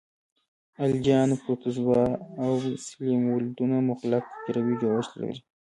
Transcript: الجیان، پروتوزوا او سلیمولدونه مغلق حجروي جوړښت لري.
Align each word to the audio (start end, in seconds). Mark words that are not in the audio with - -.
الجیان، 0.83 1.29
پروتوزوا 1.41 2.03
او 2.43 2.51
سلیمولدونه 2.85 3.77
مغلق 3.89 4.23
حجروي 4.33 4.75
جوړښت 4.81 5.11
لري. 5.19 5.37